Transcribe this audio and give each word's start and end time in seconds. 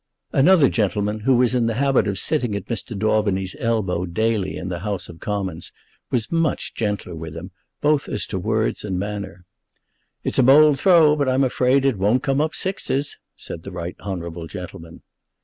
Another 0.33 0.67
gentleman 0.67 1.19
who 1.19 1.35
was 1.35 1.53
in 1.53 1.67
the 1.67 1.75
habit 1.75 2.07
of 2.07 2.17
sitting 2.17 2.55
at 2.55 2.65
Mr. 2.65 2.97
Daubeny's 2.97 3.55
elbow 3.59 4.07
daily 4.07 4.57
in 4.57 4.67
the 4.67 4.79
House 4.79 5.07
of 5.09 5.19
Commons 5.19 5.71
was 6.09 6.31
much 6.31 6.73
gentler 6.73 7.13
with 7.13 7.37
him, 7.37 7.51
both 7.81 8.09
as 8.09 8.25
to 8.25 8.39
words 8.39 8.83
and 8.83 8.97
manner. 8.97 9.45
"It's 10.23 10.39
a 10.39 10.41
bold 10.41 10.79
throw, 10.79 11.15
but 11.15 11.29
I'm 11.29 11.43
afraid 11.43 11.85
it 11.85 11.99
won't 11.99 12.23
come 12.23 12.41
up 12.41 12.55
sixes," 12.55 13.19
said 13.35 13.61
the 13.61 13.71
right 13.71 13.95
honourable 13.99 14.47
gentleman. 14.47 15.03